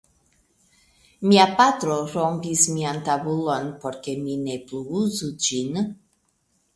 [1.31, 5.71] Mia patro rompis mian tabulon por ke mi ne plu uzu ĝin.